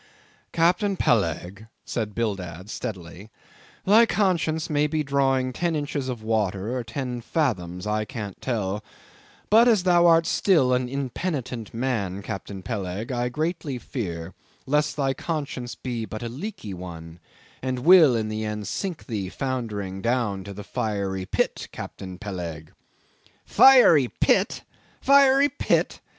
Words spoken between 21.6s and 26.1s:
Captain Peleg." "Fiery pit! fiery pit!